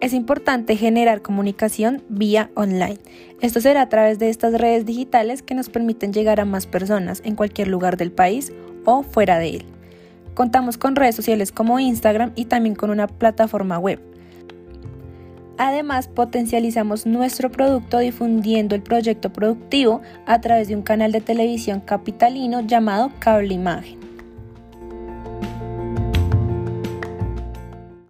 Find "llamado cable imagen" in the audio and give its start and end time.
22.62-23.99